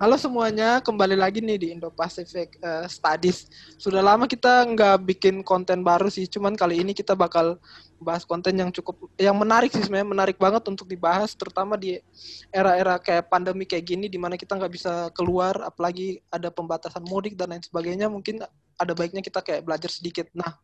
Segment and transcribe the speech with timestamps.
[0.00, 3.44] Halo semuanya, kembali lagi nih di Indo-Pacific uh, Studies.
[3.76, 7.60] Sudah lama kita nggak bikin konten baru sih, cuman kali ini kita bakal
[8.00, 12.00] bahas konten yang cukup, yang menarik sih sebenarnya, menarik banget untuk dibahas, terutama di
[12.48, 17.36] era-era kayak pandemi kayak gini, di mana kita nggak bisa keluar, apalagi ada pembatasan mudik
[17.36, 18.40] dan lain sebagainya, mungkin
[18.80, 20.32] ada baiknya kita kayak belajar sedikit.
[20.32, 20.56] Nah,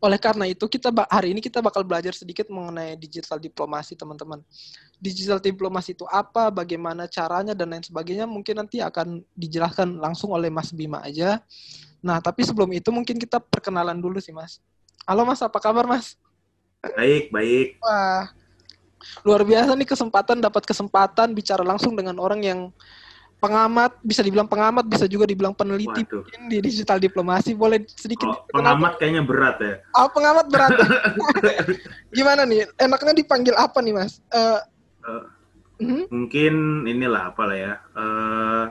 [0.00, 4.40] oleh karena itu kita hari ini kita bakal belajar sedikit mengenai digital diplomasi teman-teman.
[4.96, 10.48] Digital diplomasi itu apa, bagaimana caranya dan lain sebagainya mungkin nanti akan dijelaskan langsung oleh
[10.48, 11.44] Mas Bima aja.
[12.00, 14.56] Nah, tapi sebelum itu mungkin kita perkenalan dulu sih Mas.
[15.04, 16.16] Halo Mas, apa kabar Mas?
[16.80, 17.76] Baik, baik.
[17.84, 18.32] Wah,
[19.20, 22.60] luar biasa nih kesempatan dapat kesempatan bicara langsung dengan orang yang
[23.40, 27.56] pengamat, bisa dibilang pengamat, bisa juga dibilang peneliti mungkin di digital diplomasi.
[27.56, 29.74] Boleh sedikit oh, pengamat kayaknya berat ya.
[29.96, 30.76] Oh, pengamat berat.
[32.16, 32.68] Gimana nih?
[32.76, 34.20] Enaknya dipanggil apa nih, Mas?
[34.28, 34.60] Uh,
[35.08, 35.24] uh,
[35.80, 36.04] uh-huh.
[36.12, 37.72] Mungkin inilah apalah ya.
[37.96, 38.64] Uh,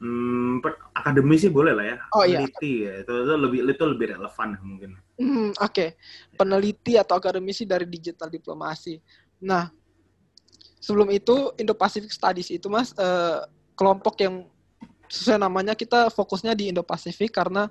[0.00, 0.64] hmm,
[0.96, 1.96] akademisi boleh lah ya.
[2.16, 2.40] Oh iya.
[2.40, 2.92] Peneliti ya.
[3.04, 4.90] Itu, itu lebih itu lebih relevan mungkin.
[5.20, 5.88] Hmm, Oke, okay.
[6.32, 8.96] peneliti atau akademisi dari digital diplomasi.
[9.44, 9.68] Nah,
[10.80, 13.44] sebelum itu Indo-Pacific Studies itu mas uh,
[13.80, 14.44] kelompok yang
[15.10, 17.66] sesuai namanya kita fokusnya di Indo-Pasifik karena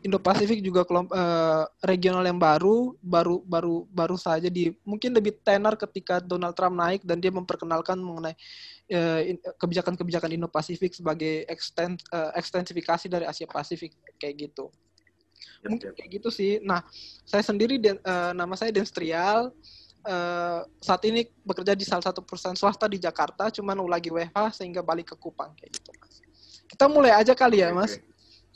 [0.00, 5.76] Indo-Pasifik juga kelompok uh, regional yang baru, baru baru baru saja di mungkin lebih tenar
[5.76, 8.38] ketika Donald Trump naik dan dia memperkenalkan mengenai
[9.60, 14.72] kebijakan-kebijakan uh, Indo-Pasifik sebagai ekstens, uh, ekstensifikasi dari Asia Pasifik kayak gitu.
[15.66, 16.56] Mungkin kayak gitu sih.
[16.64, 16.80] Nah,
[17.28, 19.52] saya sendiri uh, nama saya Denstrial
[20.04, 24.84] uh, saat ini bekerja di salah satu perusahaan swasta di Jakarta, cuman lagi WFH sehingga
[24.84, 26.22] balik ke Kupang kayak gitu, Mas.
[26.68, 27.96] Kita mulai aja kali ya, Mas.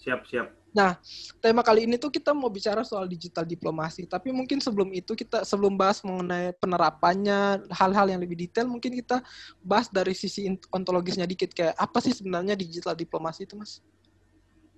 [0.02, 0.62] Siap, siap.
[0.72, 0.96] Nah,
[1.44, 5.44] tema kali ini tuh kita mau bicara soal digital diplomasi, tapi mungkin sebelum itu kita
[5.44, 9.20] sebelum bahas mengenai penerapannya, hal-hal yang lebih detail, mungkin kita
[9.60, 13.84] bahas dari sisi ontologisnya dikit kayak apa sih sebenarnya digital diplomasi itu, Mas?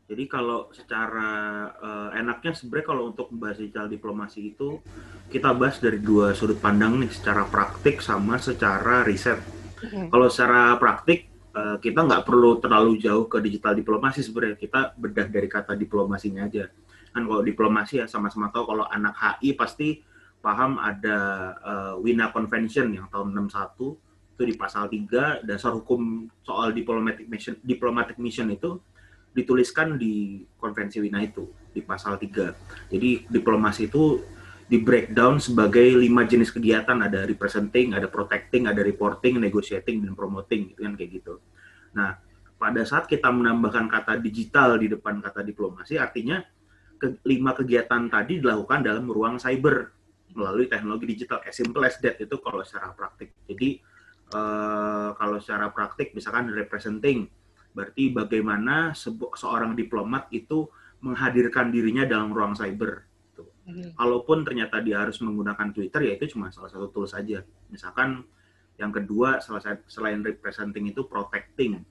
[0.05, 1.31] Jadi kalau secara
[1.81, 4.79] uh, enaknya sebenarnya kalau untuk membahas digital diplomasi itu
[5.29, 9.41] kita bahas dari dua sudut pandang nih, secara praktik sama secara riset.
[9.83, 10.07] Mm-hmm.
[10.09, 15.29] Kalau secara praktik uh, kita nggak perlu terlalu jauh ke digital diplomasi sebenarnya kita bedah
[15.29, 16.71] dari kata diplomasinya aja.
[17.15, 20.03] Kan kalau diplomasi ya sama-sama tahu kalau anak HI pasti
[20.45, 21.19] paham ada
[21.65, 23.97] uh, Wina Convention yang tahun 61
[24.35, 28.83] itu di pasal 3 dasar hukum soal diplomatic mission diplomatic mission itu
[29.31, 32.89] dituliskan di konvensi Wina itu di pasal 3.
[32.95, 34.23] Jadi diplomasi itu
[34.65, 40.73] di breakdown sebagai lima jenis kegiatan ada representing, ada protecting, ada reporting, negotiating dan promoting
[40.73, 41.35] gitu kan kayak gitu.
[41.93, 42.17] Nah,
[42.57, 46.41] pada saat kita menambahkan kata digital di depan kata diplomasi artinya
[46.97, 49.93] ke, lima kegiatan tadi dilakukan dalam ruang cyber
[50.33, 53.37] melalui teknologi digital as simple as that itu kalau secara praktik.
[53.45, 53.85] Jadi
[54.33, 57.29] uh, kalau secara praktik misalkan representing
[57.75, 58.95] Berarti bagaimana
[59.35, 60.71] seorang diplomat itu
[61.05, 63.05] menghadirkan dirinya dalam ruang cyber.
[63.05, 63.45] Gitu.
[63.45, 63.89] Mm-hmm.
[64.01, 67.45] Kalaupun ternyata dia harus menggunakan Twitter, ya itu cuma salah satu tools saja.
[67.69, 68.25] Misalkan
[68.81, 69.39] yang kedua,
[69.87, 71.85] selain representing itu protecting.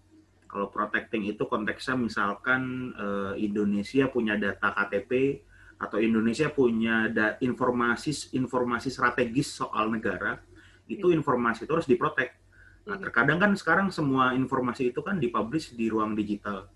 [0.49, 5.41] Kalau protecting itu konteksnya misalkan eh, Indonesia punya data KTP
[5.77, 7.09] atau Indonesia punya
[7.41, 10.41] informasi informasi strategis soal negara,
[10.89, 11.19] itu mm-hmm.
[11.21, 12.43] informasi itu harus diprotek
[12.83, 13.03] Nah, iya.
[13.07, 16.67] terkadang kan sekarang semua informasi itu kan dipublish di ruang digital.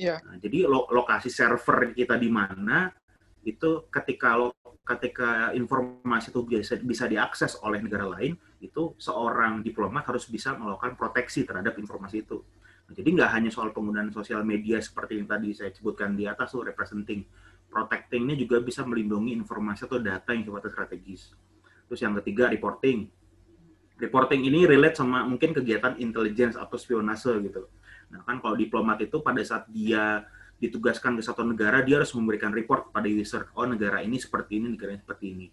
[0.00, 0.24] Yeah.
[0.24, 2.88] Nah, jadi lo lokasi server kita di mana
[3.44, 8.34] itu ketika lo ketika informasi itu bisa bisa diakses oleh negara lain,
[8.64, 12.40] itu seorang diplomat harus bisa melakukan proteksi terhadap informasi itu.
[12.88, 16.50] Nah, jadi nggak hanya soal penggunaan sosial media seperti yang tadi saya sebutkan di atas
[16.56, 17.22] tuh representing,
[17.68, 21.22] protectingnya juga bisa melindungi informasi atau data yang sifatnya strategis.
[21.86, 23.20] Terus yang ketiga reporting
[24.00, 27.68] reporting ini relate sama mungkin kegiatan intelligence atau spionase gitu.
[28.10, 30.26] Nah kan kalau diplomat itu pada saat dia
[30.60, 34.76] ditugaskan ke satu negara, dia harus memberikan report kepada user, oh negara ini seperti ini,
[34.76, 35.46] negara ini seperti ini.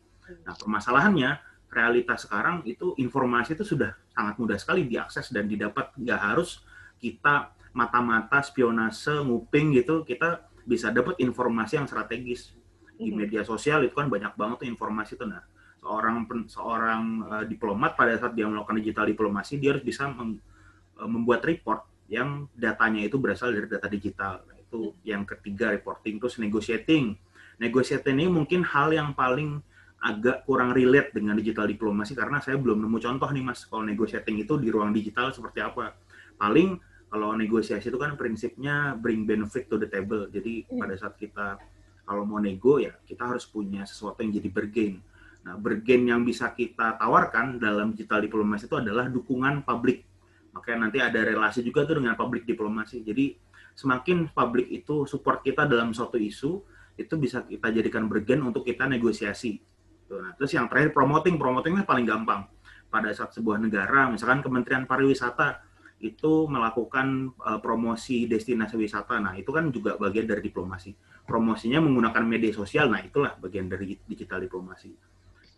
[0.43, 1.31] Nah permasalahannya,
[1.71, 5.95] realitas sekarang itu informasi itu sudah sangat mudah sekali diakses dan didapat.
[5.95, 6.59] Nggak harus
[6.99, 12.51] kita mata-mata spionase, nguping gitu, kita bisa dapat informasi yang strategis.
[12.97, 13.15] Di mm-hmm.
[13.15, 15.23] media sosial itu kan banyak banget tuh informasi itu.
[15.23, 15.45] Nah,
[15.79, 21.45] seorang seorang uh, diplomat pada saat dia melakukan digital diplomasi dia harus bisa uh, membuat
[21.47, 24.43] report yang datanya itu berasal dari data digital.
[24.47, 27.15] Nah, itu yang ketiga reporting terus negotiating.
[27.59, 29.59] Negotiating ini mungkin hal yang paling
[29.97, 34.37] agak kurang relate dengan digital diplomasi karena saya belum nemu contoh nih Mas kalau negotiating
[34.45, 35.97] itu di ruang digital seperti apa.
[36.37, 36.77] Paling
[37.09, 40.29] kalau negosiasi itu kan prinsipnya bring benefit to the table.
[40.29, 40.77] Jadi hmm.
[40.77, 41.57] pada saat kita
[42.07, 45.01] kalau mau nego ya kita harus punya sesuatu yang jadi bergain
[45.47, 50.03] Nah, bergen yang bisa kita tawarkan dalam digital diplomasi itu adalah dukungan publik.
[50.67, 52.99] Makanya nanti ada relasi juga tuh dengan public diplomasi.
[52.99, 53.39] Jadi
[53.71, 56.59] semakin publik itu support kita dalam suatu isu,
[56.99, 59.63] itu bisa kita jadikan bergen untuk kita negosiasi.
[60.11, 62.51] Nah, terus yang terakhir promoting, promotingnya paling gampang.
[62.91, 65.63] Pada saat sebuah negara, misalkan Kementerian Pariwisata
[66.03, 70.91] itu melakukan uh, promosi destinasi wisata, nah itu kan juga bagian dari diplomasi.
[71.23, 74.91] Promosinya menggunakan media sosial, nah itulah bagian dari digital diplomasi.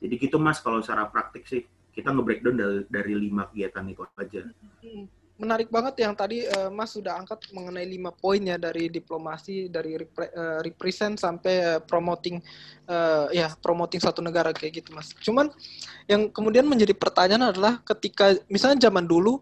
[0.06, 1.66] Jadi gitu mas, kalau secara praktik sih
[2.00, 4.42] kita nge-breakdown dari, dari lima kegiatan itu aja.
[4.80, 5.06] Hmm
[5.40, 9.96] menarik banget yang tadi uh, Mas sudah angkat mengenai lima poin ya dari diplomasi dari
[9.96, 12.44] repre, uh, represent sampai uh, promoting
[12.92, 15.16] uh, ya promoting satu negara kayak gitu Mas.
[15.24, 15.48] Cuman
[16.12, 19.40] yang kemudian menjadi pertanyaan adalah ketika misalnya zaman dulu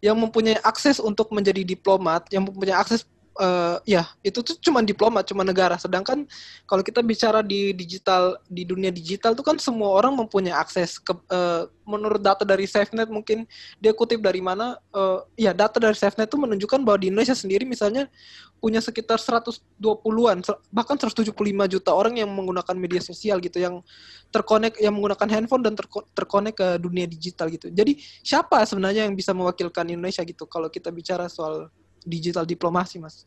[0.00, 3.04] yang mempunyai akses untuk menjadi diplomat, yang mempunyai akses
[3.40, 5.78] uh, ya itu tuh cuma diplomat, cuma negara.
[5.78, 6.26] Sedangkan
[6.66, 11.12] kalau kita bicara di digital di dunia digital tuh kan semua orang mempunyai akses ke
[11.30, 13.44] uh, menurut data dari SafeNet mungkin
[13.76, 17.68] dia kutip dari mana uh, ya data dari SafeNet itu menunjukkan bahwa di Indonesia sendiri
[17.68, 18.08] misalnya
[18.56, 20.40] punya sekitar 120-an
[20.72, 21.36] bahkan 175
[21.68, 23.84] juta orang yang menggunakan media sosial gitu yang
[24.32, 25.76] terkonek yang menggunakan handphone dan
[26.16, 27.68] terkonek ke dunia digital gitu.
[27.68, 31.68] Jadi siapa sebenarnya yang bisa mewakilkan Indonesia gitu kalau kita bicara soal
[32.04, 33.24] digital diplomasi, Mas?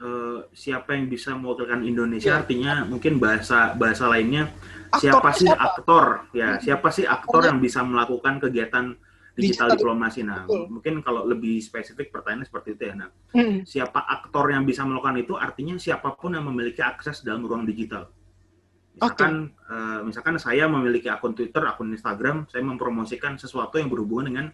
[0.00, 2.40] Uh, siapa yang bisa mewakilkan Indonesia ya.
[2.40, 4.48] artinya mungkin bahasa bahasa lainnya
[4.88, 5.60] aktor siapa sih siapa?
[5.60, 6.60] aktor ya hmm.
[6.64, 8.96] siapa sih aktor yang bisa melakukan kegiatan
[9.36, 10.72] digital, digital diplomasi nah betul.
[10.72, 13.68] mungkin kalau lebih spesifik pertanyaannya seperti itu ya nah hmm.
[13.68, 18.08] siapa aktor yang bisa melakukan itu artinya siapa pun yang memiliki akses dalam ruang digital
[18.96, 19.68] misalkan okay.
[19.68, 24.46] uh, eh, misalkan saya memiliki akun Twitter akun Instagram saya mempromosikan sesuatu yang berhubungan dengan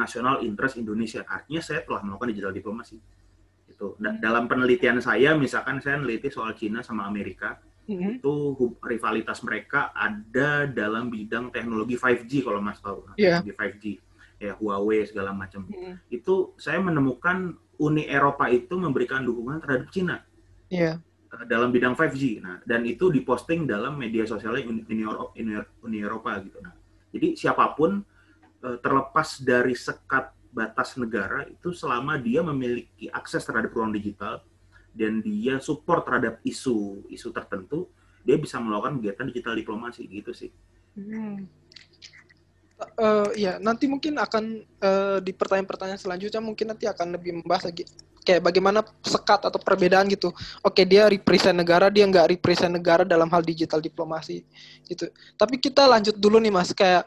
[0.00, 1.20] nasional interest Indonesia.
[1.28, 2.96] Artinya saya telah melakukan digital diplomasi.
[3.68, 4.00] Itu.
[4.00, 4.18] Da hmm.
[4.24, 8.18] dalam penelitian saya, misalkan saya meneliti soal Cina sama Amerika, hmm.
[8.24, 13.44] itu rivalitas mereka ada dalam bidang teknologi 5G kalau Mas tahu, yeah.
[13.44, 13.84] teknologi 5G,
[14.40, 15.68] ya Huawei segala macam.
[15.68, 16.00] Hmm.
[16.08, 20.16] Itu saya menemukan Uni Eropa itu memberikan dukungan terhadap Cina.
[20.72, 21.04] Yeah
[21.46, 22.42] dalam bidang 5G.
[22.42, 25.30] Nah, dan itu diposting dalam media sosialnya Uni, Eropa,
[25.86, 26.58] Uni Eropa gitu.
[26.58, 26.74] Nah,
[27.14, 28.02] jadi siapa pun
[28.60, 34.42] terlepas dari sekat batas negara itu selama dia memiliki akses terhadap ruang digital
[34.90, 37.86] dan dia support terhadap isu isu tertentu
[38.26, 40.50] dia bisa melakukan kegiatan digital diplomasi gitu sih.
[40.98, 41.46] Hmm.
[42.96, 47.84] Uh, ya nanti mungkin akan uh, di pertanyaan-pertanyaan selanjutnya mungkin nanti akan lebih membahas lagi
[48.24, 50.32] kayak bagaimana sekat atau perbedaan gitu.
[50.64, 54.44] Oke dia represent negara dia nggak represent negara dalam hal digital diplomasi
[54.88, 55.12] gitu.
[55.36, 57.04] Tapi kita lanjut dulu nih mas kayak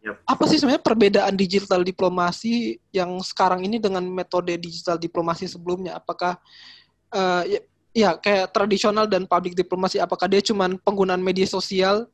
[0.00, 0.16] Yep.
[0.24, 6.00] Apa sih sebenarnya perbedaan digital diplomasi yang sekarang ini dengan metode digital diplomasi sebelumnya?
[6.00, 6.40] Apakah
[7.12, 7.60] uh, ya,
[7.92, 12.08] ya kayak tradisional dan public diplomasi apakah dia cuma penggunaan media sosial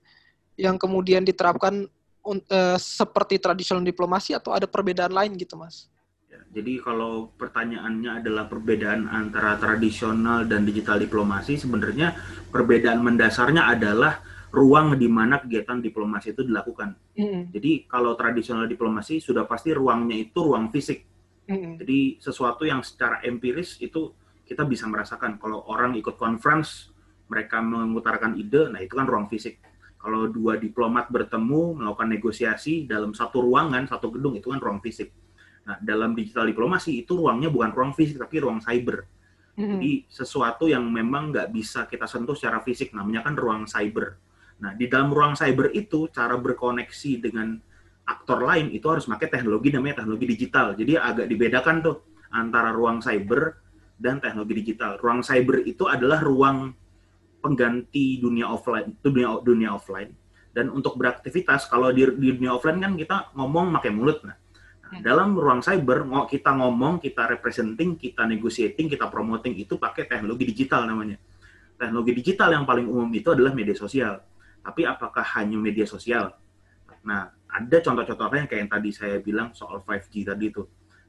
[0.59, 1.87] yang kemudian diterapkan
[2.27, 5.87] uh, seperti tradisional diplomasi atau ada perbedaan lain gitu, Mas?
[6.27, 12.19] Ya, jadi kalau pertanyaannya adalah perbedaan antara tradisional dan digital diplomasi, sebenarnya
[12.51, 14.19] perbedaan mendasarnya adalah
[14.53, 16.95] ruang di mana kegiatan diplomasi itu dilakukan.
[17.19, 17.51] Mm.
[17.51, 21.03] Jadi kalau tradisional diplomasi sudah pasti ruangnya itu ruang fisik.
[21.51, 21.83] Mm.
[21.83, 24.15] Jadi sesuatu yang secara empiris itu
[24.47, 26.95] kita bisa merasakan kalau orang ikut conference
[27.27, 29.59] mereka mengutarakan ide, nah itu kan ruang fisik.
[29.99, 35.11] Kalau dua diplomat bertemu melakukan negosiasi dalam satu ruangan, satu gedung itu kan ruang fisik.
[35.67, 39.03] Nah, dalam digital diplomasi itu ruangnya bukan ruang fisik tapi ruang cyber.
[39.59, 39.71] Mm-hmm.
[39.75, 44.15] Jadi sesuatu yang memang nggak bisa kita sentuh secara fisik, namanya kan ruang cyber.
[44.57, 47.61] Nah, di dalam ruang cyber itu cara berkoneksi dengan
[48.07, 50.73] aktor lain itu harus pakai teknologi namanya teknologi digital.
[50.73, 51.97] Jadi agak dibedakan tuh
[52.33, 53.61] antara ruang cyber
[54.01, 54.97] dan teknologi digital.
[54.97, 56.73] Ruang cyber itu adalah ruang
[57.43, 60.11] pengganti dunia offline, itu dunia dunia offline.
[60.57, 64.41] Dan untuk beraktivitas kalau di, di dunia offline kan kita ngomong pakai mulut nah.
[64.89, 70.49] nah dalam ruang cyber kita ngomong, kita representing, kita negotiating, kita promoting itu pakai teknologi
[70.49, 71.21] digital namanya.
[71.77, 74.17] Teknologi digital yang paling umum itu adalah media sosial
[74.67, 76.35] tapi apakah hanya media sosial?
[77.07, 80.67] Nah, ada contoh-contohnya kayak yang tadi saya bilang soal 5G tadi itu.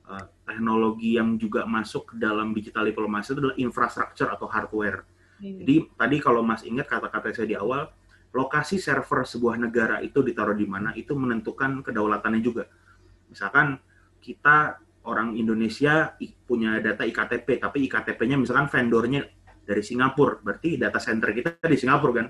[0.08, 5.04] Uh, teknologi yang juga masuk ke dalam digital diplomasi itu adalah infrastruktur atau hardware.
[5.42, 5.58] Hmm.
[5.66, 7.90] Jadi tadi kalau Mas ingat kata-kata saya di awal,
[8.32, 12.70] lokasi server sebuah negara itu ditaruh di mana itu menentukan kedaulatannya juga.
[13.28, 13.82] Misalkan
[14.22, 19.28] kita orang Indonesia punya data IKTP, tapi IKTP-nya misalkan vendornya
[19.68, 22.28] dari Singapura, berarti data center kita di Singapura kan.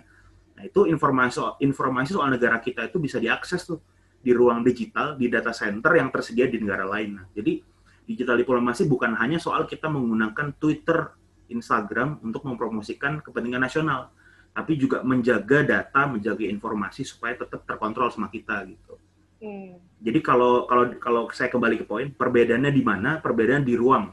[0.58, 3.78] Nah, itu informasi soal, informasi soal negara kita itu bisa diakses tuh
[4.18, 7.22] di ruang digital, di data center yang tersedia di negara lain.
[7.22, 7.62] Nah, jadi
[8.10, 11.14] digital diplomasi bukan hanya soal kita menggunakan Twitter,
[11.54, 14.10] Instagram untuk mempromosikan kepentingan nasional,
[14.58, 18.98] tapi juga menjaga data, menjaga informasi supaya tetap terkontrol sama kita gitu.
[19.38, 19.78] Hmm.
[20.02, 23.22] Jadi kalau kalau kalau saya kembali ke poin, perbedaannya di mana?
[23.22, 24.10] Perbedaan di ruang.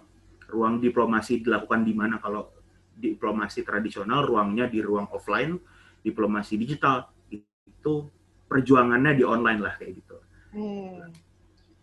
[0.52, 2.20] Ruang diplomasi dilakukan di mana?
[2.20, 2.52] Kalau
[2.94, 5.56] diplomasi tradisional ruangnya di ruang offline,
[6.04, 8.06] diplomasi digital itu
[8.46, 10.16] perjuangannya di online lah kayak gitu.
[10.52, 11.10] Hmm.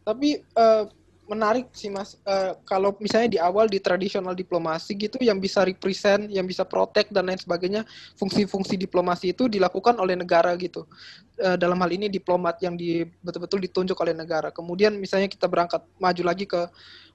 [0.05, 0.85] Tapi uh,
[1.31, 6.27] menarik sih mas uh, kalau misalnya di awal di tradisional diplomasi gitu yang bisa represent
[6.27, 7.87] yang bisa protect dan lain sebagainya
[8.19, 10.83] fungsi-fungsi diplomasi itu dilakukan oleh negara gitu
[11.39, 15.79] uh, dalam hal ini diplomat yang di betul-betul ditunjuk oleh negara kemudian misalnya kita berangkat
[16.03, 16.67] maju lagi ke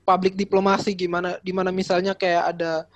[0.07, 2.87] public diplomasi gimana di mana misalnya kayak ada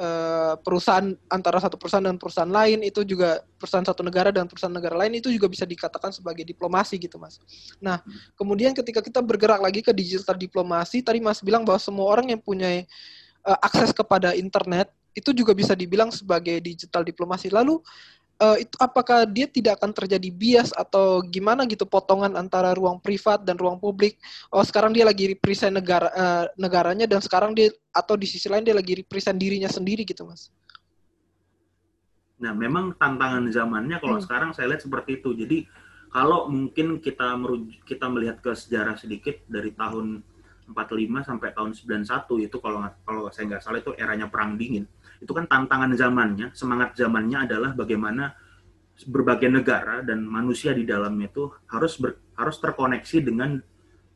[0.00, 4.72] Eh, perusahaan antara satu perusahaan dan perusahaan lain itu juga perusahaan satu negara dan perusahaan
[4.72, 7.36] negara lain itu juga bisa dikatakan sebagai diplomasi gitu mas.
[7.84, 8.00] Nah
[8.32, 12.40] kemudian ketika kita bergerak lagi ke digital diplomasi tadi mas bilang bahwa semua orang yang
[12.40, 12.80] punya
[13.44, 17.52] uh, akses kepada internet itu juga bisa dibilang sebagai digital diplomasi.
[17.52, 17.84] Lalu
[18.40, 23.44] uh, itu apakah dia tidak akan terjadi bias atau gimana gitu potongan antara ruang privat
[23.44, 24.16] dan ruang publik?
[24.48, 28.64] Oh sekarang dia lagi represent negara uh, negaranya dan sekarang dia atau di sisi lain
[28.64, 30.48] dia lagi represent dirinya sendiri gitu mas?
[32.40, 34.24] Nah memang tantangan zamannya kalau hmm.
[34.24, 35.36] sekarang saya lihat seperti itu.
[35.36, 35.58] Jadi
[36.10, 40.24] kalau mungkin kita merujuk, kita melihat ke sejarah sedikit dari tahun
[40.70, 44.86] 45 sampai tahun 91 itu kalau kalau saya nggak salah itu eranya perang dingin
[45.20, 48.32] itu kan tantangan zamannya, semangat zamannya adalah bagaimana
[49.08, 53.60] berbagai negara dan manusia di dalamnya itu harus ber, harus terkoneksi dengan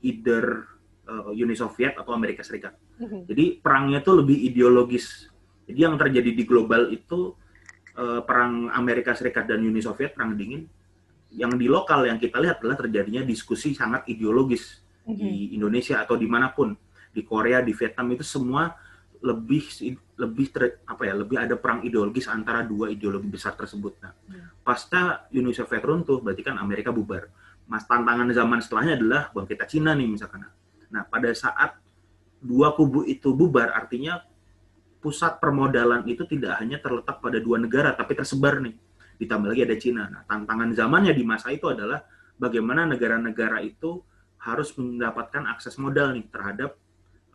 [0.04, 0.68] either
[1.08, 2.76] uh, Uni Soviet atau Amerika Serikat.
[3.00, 3.20] Mm-hmm.
[3.28, 5.28] Jadi perangnya itu lebih ideologis.
[5.64, 7.32] Jadi yang terjadi di global itu
[7.96, 10.68] uh, perang Amerika Serikat dan Uni Soviet perang dingin.
[11.34, 15.16] Yang di lokal yang kita lihat adalah terjadinya diskusi sangat ideologis mm-hmm.
[15.16, 16.76] di Indonesia atau di mana pun
[17.14, 18.68] di Korea, di Vietnam itu semua
[19.24, 19.64] lebih
[20.20, 23.96] lebih ter, apa ya lebih ada perang ideologis antara dua ideologi besar tersebut.
[24.04, 24.60] Nah, hmm.
[24.60, 27.32] pasca Uni Soviet runtuh berarti kan Amerika bubar.
[27.64, 30.44] Mas tantangan zaman setelahnya adalah bang kita Cina nih misalkan.
[30.92, 31.80] Nah, pada saat
[32.44, 34.20] dua kubu itu bubar artinya
[35.00, 38.76] pusat permodalan itu tidak hanya terletak pada dua negara tapi tersebar nih.
[39.16, 40.02] Ditambah lagi ada Cina.
[40.12, 42.04] Nah, tantangan zamannya di masa itu adalah
[42.36, 44.04] bagaimana negara-negara itu
[44.44, 46.76] harus mendapatkan akses modal nih terhadap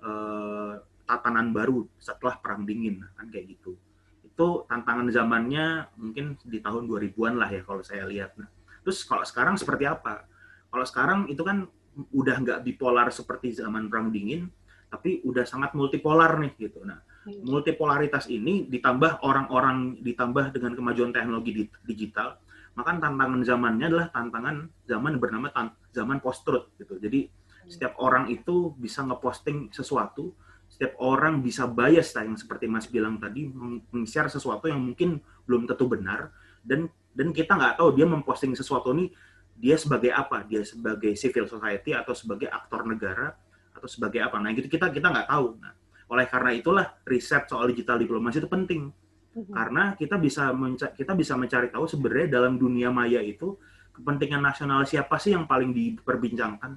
[0.06, 0.78] uh,
[1.10, 3.74] tatanan baru setelah perang dingin kan kayak gitu.
[4.22, 8.38] Itu tantangan zamannya mungkin di tahun 2000-an lah ya kalau saya lihat.
[8.38, 8.46] Nah
[8.86, 10.30] terus kalau sekarang seperti apa?
[10.70, 11.66] Kalau sekarang itu kan
[12.14, 14.54] udah nggak bipolar seperti zaman perang dingin
[14.90, 16.86] tapi udah sangat multipolar nih gitu.
[16.86, 17.42] Nah hmm.
[17.50, 22.38] multipolaritas ini ditambah orang-orang ditambah dengan kemajuan teknologi digital
[22.78, 25.48] maka tantangan zamannya adalah tantangan zaman bernama
[25.90, 26.96] zaman post truth gitu.
[27.02, 27.70] Jadi hmm.
[27.70, 30.32] setiap orang itu bisa ngeposting sesuatu
[30.80, 33.52] setiap orang bisa bias yang seperti Mas bilang tadi
[33.92, 36.32] meng-share sesuatu yang mungkin belum tentu benar
[36.64, 39.12] dan dan kita nggak tahu dia memposting sesuatu ini
[39.60, 40.40] dia sebagai apa?
[40.48, 43.36] Dia sebagai civil society atau sebagai aktor negara
[43.76, 44.40] atau sebagai apa?
[44.40, 45.60] Nah gitu kita kita nggak tahu.
[45.60, 45.76] Nah
[46.08, 48.88] oleh karena itulah riset soal digital diplomasi itu penting.
[49.30, 49.54] Mhm.
[49.54, 50.50] karena kita bisa
[50.98, 53.54] kita bisa mencari tahu sebenarnya dalam dunia maya itu
[53.94, 56.72] kepentingan nasional siapa sih yang paling diperbincangkan?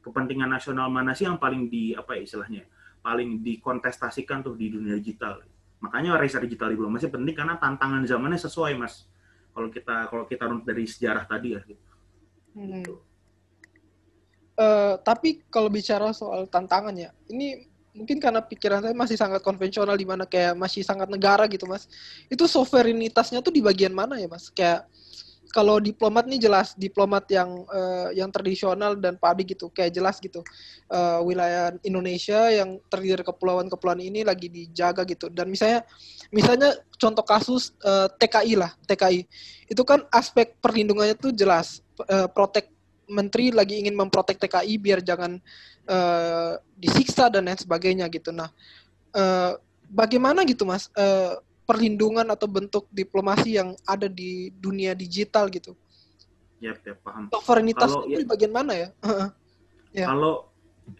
[0.00, 2.64] Kepentingan nasional mana sih yang paling di apa ya istilahnya
[3.00, 5.40] paling dikontestasikan tuh di dunia digital.
[5.80, 9.08] Makanya riset digital diplomasi penting karena tantangan zamannya sesuai, Mas.
[9.50, 11.84] Kalau kita kalau kita runut dari sejarah tadi ya gitu.
[12.54, 12.84] Hmm.
[14.60, 17.64] Uh, tapi kalau bicara soal tantangannya, ini
[17.96, 21.88] mungkin karena pikiran saya masih sangat konvensional di mana kayak masih sangat negara gitu, Mas.
[22.28, 24.52] Itu sovereignitasnya tuh di bagian mana ya, Mas?
[24.52, 24.84] Kayak
[25.50, 30.46] kalau diplomat nih jelas diplomat yang uh, yang tradisional dan pabrik gitu kayak jelas gitu.
[30.86, 35.26] Uh, wilayah Indonesia yang terdiri dari kepulauan-kepulauan ini lagi dijaga gitu.
[35.26, 35.82] Dan misalnya
[36.30, 39.20] misalnya contoh kasus uh, eh, TKI lah TKI
[39.66, 41.82] itu kan aspek perlindungannya tuh jelas.
[42.06, 42.70] Uh, protek
[43.10, 45.36] menteri lagi ingin memprotek TKI biar jangan
[45.90, 48.30] uh, disiksa dan lain sebagainya gitu.
[48.30, 48.48] Nah
[49.18, 49.58] uh,
[49.90, 50.86] bagaimana gitu mas?
[50.94, 55.78] Uh, perlindungan atau bentuk diplomasi yang ada di dunia digital gitu.
[56.58, 57.30] Ya, ya paham.
[57.30, 58.88] Sovereignitas itu ya, bagian mana ya?
[60.02, 60.10] ya?
[60.10, 60.50] Kalau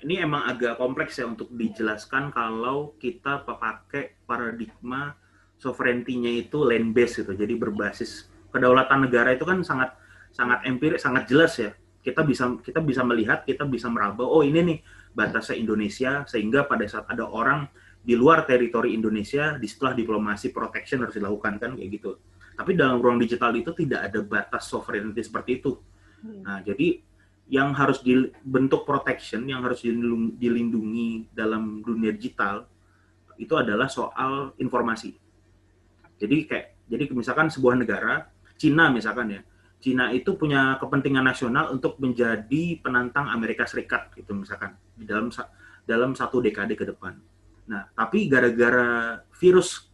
[0.07, 5.19] ini emang agak kompleks ya untuk dijelaskan kalau kita pakai paradigma
[5.59, 7.35] sovereignty-nya itu land based gitu.
[7.35, 9.91] Jadi berbasis kedaulatan negara itu kan sangat
[10.31, 11.75] sangat empirik, sangat jelas ya.
[12.01, 14.79] Kita bisa kita bisa melihat, kita bisa meraba, oh ini nih
[15.19, 17.67] batasnya Indonesia sehingga pada saat ada orang
[18.01, 22.17] di luar teritori Indonesia, di setelah diplomasi protection harus dilakukan kan kayak gitu.
[22.57, 25.77] Tapi dalam ruang digital itu tidak ada batas sovereignty seperti itu.
[26.21, 26.45] Hmm.
[26.45, 27.01] Nah, jadi
[27.51, 29.83] yang harus dibentuk protection, yang harus
[30.39, 32.69] dilindungi dalam dunia digital
[33.41, 35.17] itu adalah soal informasi.
[36.21, 38.29] Jadi kayak jadi misalkan sebuah negara,
[38.61, 39.41] Cina misalkan ya,
[39.81, 45.33] Cina itu punya kepentingan nasional untuk menjadi penantang Amerika Serikat gitu misalkan di dalam
[45.89, 47.17] dalam satu dekade ke depan.
[47.71, 49.91] Nah, tapi gara-gara virus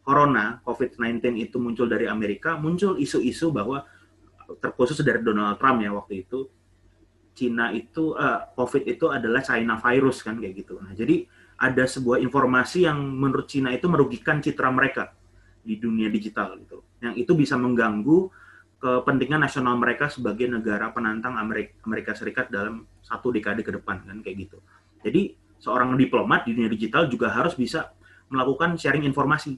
[0.00, 3.84] corona COVID-19 itu muncul dari Amerika, muncul isu-isu bahwa
[4.60, 6.48] terkhusus dari Donald Trump ya waktu itu
[7.34, 10.78] Cina itu uh, COVID itu adalah China virus kan kayak gitu.
[10.78, 11.26] Nah, jadi
[11.58, 15.12] ada sebuah informasi yang menurut Cina itu merugikan citra mereka
[15.60, 16.86] di dunia digital gitu.
[17.02, 18.30] Yang itu bisa mengganggu
[18.78, 24.20] kepentingan nasional mereka sebagai negara penantang Amerika, Amerika Serikat dalam satu dekade ke depan kan
[24.20, 24.58] kayak gitu.
[25.02, 25.34] Jadi
[25.64, 27.96] seorang diplomat di dunia digital juga harus bisa
[28.28, 29.56] melakukan sharing informasi.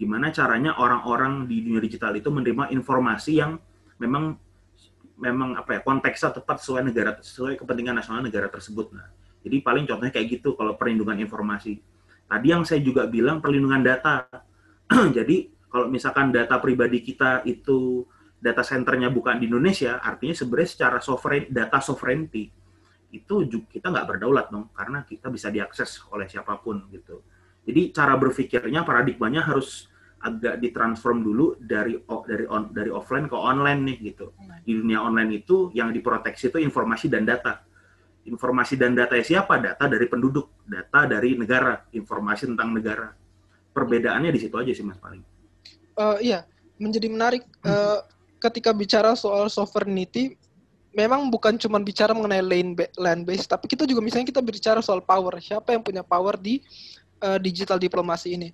[0.00, 3.60] Gimana caranya orang-orang di dunia digital itu menerima informasi yang
[4.00, 4.40] memang
[5.20, 8.96] memang apa ya konteksnya tepat sesuai negara sesuai kepentingan nasional negara tersebut.
[8.96, 9.12] Nah,
[9.44, 11.78] jadi paling contohnya kayak gitu kalau perlindungan informasi.
[12.24, 14.24] Tadi yang saya juga bilang perlindungan data.
[15.16, 18.08] jadi kalau misalkan data pribadi kita itu
[18.40, 22.61] data centernya bukan di Indonesia, artinya sebenarnya secara sovereign, data sovereignty
[23.12, 27.20] itu juga kita nggak berdaulat dong, karena kita bisa diakses oleh siapa pun gitu.
[27.62, 29.86] Jadi cara berpikirnya paradigmanya harus
[30.22, 34.32] agak ditransform dulu dari dari on, dari offline ke online nih gitu.
[34.64, 37.60] Di dunia online itu yang diproteksi itu informasi dan data.
[38.22, 39.58] Informasi dan data siapa?
[39.58, 43.10] Data dari penduduk, data dari negara, informasi tentang negara.
[43.74, 45.22] Perbedaannya di situ aja sih mas paling.
[45.98, 46.46] Uh, iya,
[46.78, 47.42] menjadi menarik.
[47.66, 48.00] Uh,
[48.42, 50.38] ketika bicara soal sovereignty
[50.92, 55.00] memang bukan cuma bicara mengenai land land base tapi kita juga misalnya kita bicara soal
[55.00, 55.40] power.
[55.40, 56.60] Siapa yang punya power di
[57.24, 58.48] uh, digital diplomasi ini?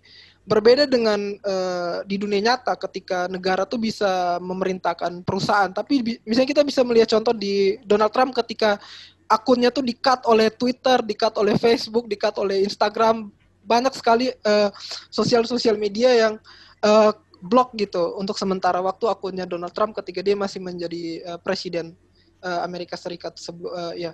[0.48, 5.68] Berbeda dengan uh, di dunia nyata ketika negara tuh bisa memerintahkan perusahaan.
[5.68, 8.80] Tapi misalnya kita bisa melihat contoh di Donald Trump ketika
[9.28, 13.28] akunnya tuh di-cut oleh Twitter, di-cut oleh Facebook, di-cut oleh Instagram.
[13.60, 14.72] Banyak sekali uh,
[15.12, 16.34] sosial-sosial media yang
[16.80, 17.12] uh,
[17.44, 21.94] blok gitu untuk sementara waktu akunnya Donald Trump ketika dia masih menjadi uh, presiden
[22.42, 24.12] uh, Amerika Serikat sebelum uh, ya.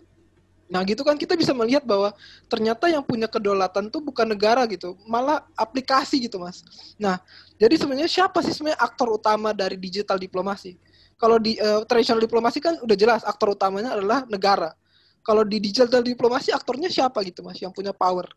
[0.64, 2.16] Nah, gitu kan kita bisa melihat bahwa
[2.48, 6.64] ternyata yang punya kedaulatan tuh bukan negara gitu, malah aplikasi gitu, Mas.
[6.96, 7.20] Nah,
[7.60, 10.80] jadi sebenarnya siapa sih sebenarnya aktor utama dari digital diplomasi?
[11.20, 14.72] Kalau di uh, traditional diplomasi kan udah jelas aktor utamanya adalah negara.
[15.20, 18.28] Kalau di digital diplomasi aktornya siapa gitu, Mas, yang punya power?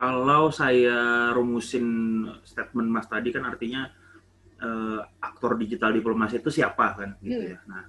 [0.00, 1.84] Kalau saya rumusin
[2.44, 3.92] statement Mas tadi kan artinya
[4.64, 7.52] uh, aktor digital diplomasi itu siapa kan gitu hmm.
[7.52, 7.58] ya.
[7.68, 7.84] Nah,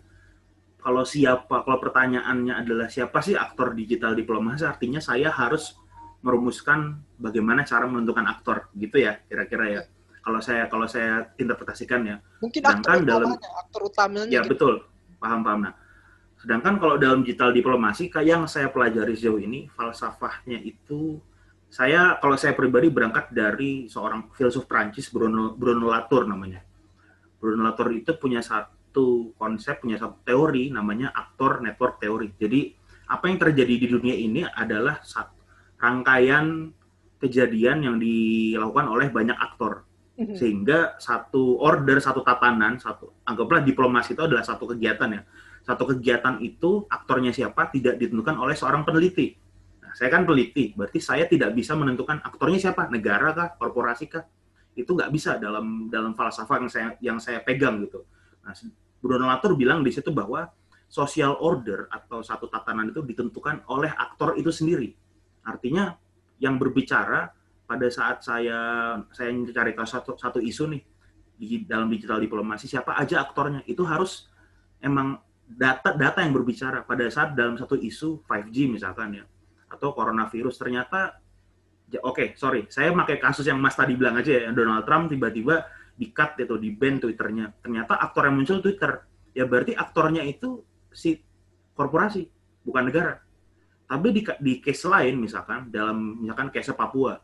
[0.82, 5.78] kalau siapa kalau pertanyaannya adalah siapa sih aktor digital diplomasi artinya saya harus
[6.26, 9.82] merumuskan bagaimana cara menentukan aktor gitu ya kira-kira ya.
[10.22, 12.18] Kalau saya kalau saya interpretasikan ya.
[12.42, 14.30] Mungkin aktor dalam aktor utamanya.
[14.30, 14.54] Ya gitu.
[14.54, 14.74] betul.
[15.18, 15.74] Paham paham nah.
[16.42, 21.22] Sedangkan kalau dalam digital diplomasi kayak yang saya pelajari sejauh ini falsafahnya itu
[21.70, 26.62] saya kalau saya pribadi berangkat dari seorang filsuf Prancis Bruno Bruno Latour namanya.
[27.38, 28.81] Bruno Latour itu punya satu
[29.40, 32.36] konsep, punya satu teori namanya aktor network teori.
[32.36, 32.76] Jadi
[33.08, 35.40] apa yang terjadi di dunia ini adalah satu
[35.80, 36.72] rangkaian
[37.18, 39.86] kejadian yang dilakukan oleh banyak aktor
[40.20, 40.36] mhm.
[40.36, 45.24] sehingga satu order, satu tatanan, satu anggaplah diplomasi itu adalah satu kegiatan ya.
[45.62, 49.38] Satu kegiatan itu aktornya siapa tidak ditentukan oleh seorang peneliti
[49.92, 54.24] saya kan peneliti, berarti saya tidak bisa menentukan aktornya siapa, negara kah, korporasi kah?
[54.72, 58.08] Itu nggak bisa dalam dalam falsafah yang saya yang saya pegang gitu.
[58.42, 58.54] Nah,
[59.02, 60.46] Bruno Latour bilang di situ bahwa
[60.92, 64.92] social order atau satu tatanan itu ditentukan oleh aktor itu sendiri.
[65.48, 65.96] Artinya
[66.38, 67.32] yang berbicara
[67.64, 68.60] pada saat saya
[69.16, 70.82] saya mencari satu, satu isu nih
[71.42, 74.30] di dalam digital diplomasi siapa aja aktornya itu harus
[74.84, 79.26] emang data data yang berbicara pada saat dalam satu isu 5G misalkan ya
[79.72, 81.18] atau coronavirus ternyata
[82.04, 85.66] oke okay, sorry saya pakai kasus yang Mas tadi bilang aja ya Donald Trump tiba-tiba
[86.02, 87.62] di cut itu di ban Twitternya.
[87.62, 89.06] Ternyata aktor yang muncul Twitter.
[89.38, 91.22] Ya berarti aktornya itu si
[91.78, 92.26] korporasi
[92.66, 93.22] bukan negara.
[93.86, 97.22] Tapi di, di case lain misalkan dalam misalkan case Papua.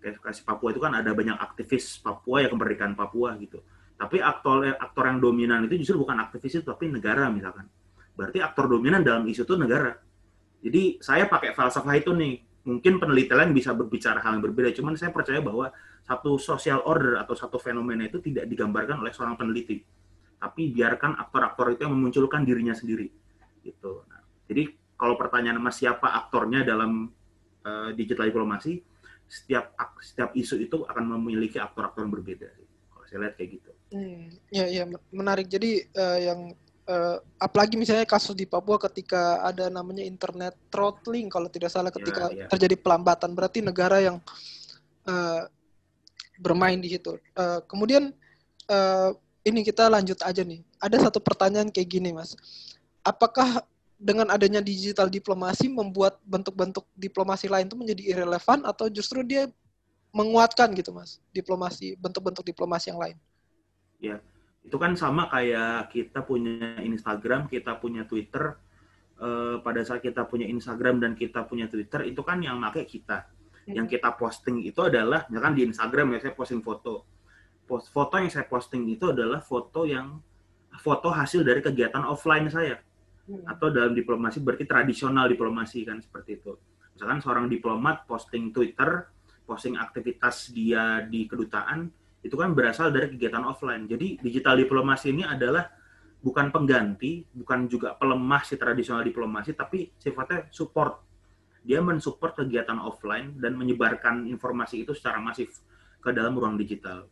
[0.00, 3.64] Case Papua itu kan ada banyak aktivis Papua yang kemerdekaan Papua gitu.
[3.96, 7.64] Tapi aktor aktor yang dominan itu justru bukan aktivis itu tapi negara misalkan.
[8.12, 9.96] Berarti aktor dominan dalam isu itu negara.
[10.60, 12.49] Jadi saya pakai falsafah itu nih.
[12.60, 15.72] Mungkin penelitian bisa berbicara hal yang berbeda, cuman saya percaya bahwa
[16.04, 19.80] satu social order atau satu fenomena itu tidak digambarkan oleh seorang peneliti.
[20.40, 23.08] Tapi biarkan aktor-aktor itu yang memunculkan dirinya sendiri.
[23.64, 23.92] Gitu.
[24.08, 27.08] Nah, jadi kalau pertanyaan Mas siapa aktornya dalam
[27.64, 28.80] uh, digital diplomasi,
[29.24, 32.48] setiap setiap isu itu akan memiliki aktor-aktor yang berbeda.
[32.92, 33.70] Kalau saya lihat kayak gitu.
[33.96, 35.48] Hmm, ya, ya menarik.
[35.48, 36.40] Jadi uh, yang
[36.90, 42.28] uh, apalagi misalnya kasus di Papua ketika ada namanya internet throttling kalau tidak salah ketika
[42.34, 42.48] yeah, yeah.
[42.50, 44.16] terjadi pelambatan berarti negara yang
[45.06, 45.46] uh,
[46.42, 47.16] bermain di situ.
[47.38, 48.10] Uh, kemudian
[48.66, 49.10] uh,
[49.46, 50.60] ini kita lanjut aja nih.
[50.80, 52.36] Ada satu pertanyaan kayak gini, Mas.
[53.00, 53.64] Apakah
[54.00, 59.48] dengan adanya digital diplomasi membuat bentuk-bentuk diplomasi lain itu menjadi irrelevan atau justru dia
[60.12, 61.20] menguatkan gitu, Mas?
[61.32, 63.16] Diplomasi, bentuk-bentuk diplomasi yang lain.
[64.00, 64.16] Ya,
[64.60, 68.56] itu kan sama kayak kita punya Instagram, kita punya Twitter.
[69.20, 73.28] Uh, pada saat kita punya Instagram dan kita punya Twitter, itu kan yang pakai kita.
[73.68, 77.04] Yang kita posting itu adalah, misalkan di Instagram ya saya posting foto
[77.78, 80.18] foto yang saya posting itu adalah foto yang
[80.82, 82.82] foto hasil dari kegiatan offline saya
[83.30, 83.46] hmm.
[83.46, 86.58] atau dalam diplomasi berarti tradisional diplomasi kan seperti itu
[86.98, 89.06] misalkan seorang diplomat posting Twitter
[89.46, 91.86] posting aktivitas dia di kedutaan
[92.20, 93.88] itu kan berasal dari kegiatan offline.
[93.88, 95.68] Jadi digital diplomasi ini adalah
[96.20, 101.00] bukan pengganti bukan juga pelemah si tradisional diplomasi tapi sifatnya support.
[101.60, 105.60] Dia mensupport kegiatan offline dan menyebarkan informasi itu secara masif
[106.00, 107.08] ke dalam ruang digital.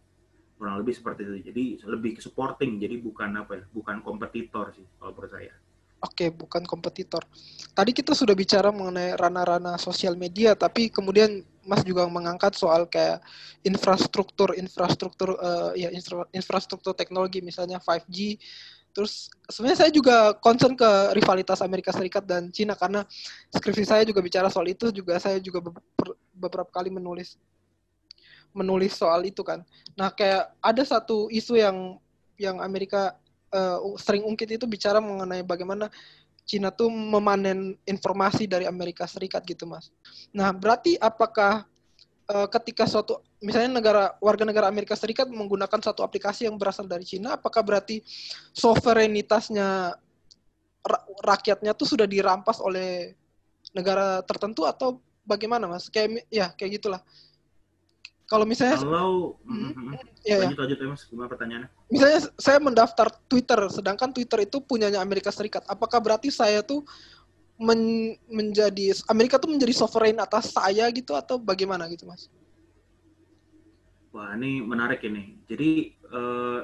[0.56, 1.52] Kurang lebih seperti itu.
[1.52, 2.80] Jadi lebih supporting.
[2.80, 5.67] Jadi bukan apa ya bukan kompetitor sih kalau menurut saya
[5.98, 7.26] Oke, bukan kompetitor.
[7.74, 13.18] Tadi kita sudah bicara mengenai ranah-ranah sosial media, tapi kemudian Mas juga mengangkat soal kayak
[13.66, 15.90] infrastruktur, infrastruktur, uh, ya
[16.30, 18.38] infrastruktur teknologi, misalnya 5G.
[18.94, 23.02] Terus sebenarnya saya juga concern ke rivalitas Amerika Serikat dan Cina karena
[23.50, 24.94] skripsi saya juga bicara soal itu.
[24.94, 25.66] Juga saya juga
[26.30, 27.34] beberapa kali menulis
[28.54, 29.66] menulis soal itu kan.
[29.98, 31.98] Nah, kayak ada satu isu yang
[32.38, 33.18] yang Amerika
[33.52, 35.88] uh, sering ungkit itu bicara mengenai bagaimana
[36.48, 39.92] Cina tuh memanen informasi dari Amerika Serikat gitu, Mas.
[40.32, 41.68] Nah, berarti apakah
[42.32, 47.04] uh, ketika suatu misalnya negara warga negara Amerika Serikat menggunakan satu aplikasi yang berasal dari
[47.04, 48.00] Cina, apakah berarti
[48.56, 49.92] sovereinitasnya
[51.20, 53.12] rakyatnya tuh sudah dirampas oleh
[53.76, 55.92] negara tertentu atau bagaimana, Mas?
[55.92, 57.04] Kayak ya kayak gitulah.
[58.28, 59.40] Kalau misalnya kalau
[60.20, 61.68] ya, lanjut lanjut ya mas, gimana pertanyaannya?
[61.88, 65.64] Misalnya saya mendaftar Twitter, sedangkan Twitter itu punyanya Amerika Serikat.
[65.64, 66.84] Apakah berarti saya tuh
[67.56, 72.28] men menjadi Amerika tuh menjadi sovereign atas saya gitu atau bagaimana gitu mas?
[74.12, 75.40] Wah ini menarik ini.
[75.48, 76.60] Jadi eh,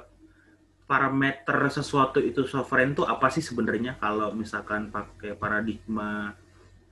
[0.85, 6.37] parameter sesuatu itu sovereign tuh apa sih sebenarnya kalau misalkan pakai paradigma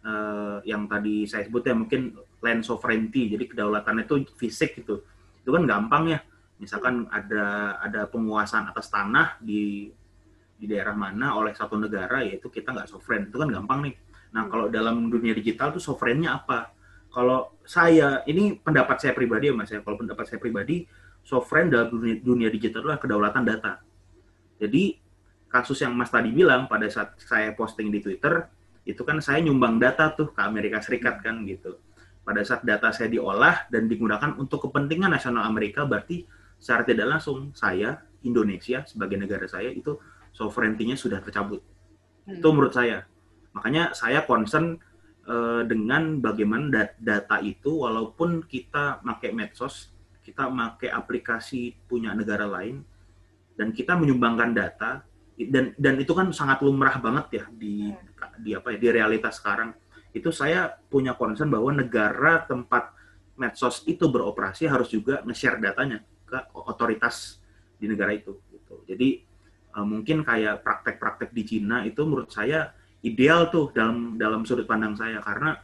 [0.01, 5.07] eh, yang tadi saya sebut ya mungkin land sovereignty, jadi kedaulatan itu fisik gitu.
[5.41, 6.19] Itu kan gampang ya.
[6.59, 9.89] Misalkan ada ada penguasaan atas tanah di
[10.59, 13.31] di daerah mana oleh satu negara, yaitu kita nggak sovereign.
[13.31, 13.95] Itu kan gampang nih.
[14.35, 16.75] Nah, kalau dalam dunia digital tuh sovereignnya apa?
[17.13, 20.89] Kalau saya, ini pendapat saya pribadi ya mas ya, kalau pendapat saya pribadi,
[21.21, 23.73] sovereign dalam dunia, dunia digital adalah kedaulatan data.
[24.57, 24.97] Jadi,
[25.53, 28.49] kasus yang mas tadi bilang pada saat saya posting di Twitter,
[28.89, 31.77] itu kan saya nyumbang data tuh ke Amerika Serikat kan gitu
[32.23, 36.23] pada saat data saya diolah dan digunakan untuk kepentingan nasional Amerika, berarti
[36.63, 39.99] secara tidak langsung saya, Indonesia, sebagai negara saya, itu
[40.31, 41.59] sovereignty-nya sudah tercabut.
[42.25, 42.39] Hmm.
[42.39, 43.03] Itu menurut saya.
[43.53, 44.79] Makanya saya concern
[45.27, 49.91] uh, dengan bagaimana dat data itu, walaupun kita pakai medsos,
[50.23, 52.87] kita pakai aplikasi punya negara lain,
[53.59, 55.03] dan kita menyumbangkan data,
[55.37, 57.91] dan dan itu kan sangat lumrah banget ya di
[58.39, 59.75] di apa ya di realitas sekarang
[60.13, 62.93] itu saya punya concern bahwa negara tempat
[63.37, 67.41] medsos itu beroperasi harus juga nge-share datanya ke otoritas
[67.81, 68.37] di negara itu.
[68.53, 68.75] Gitu.
[68.87, 69.09] Jadi
[69.77, 72.71] uh, mungkin kayak praktek-praktek di Cina itu menurut saya
[73.03, 75.59] ideal tuh dalam dalam sudut pandang saya karena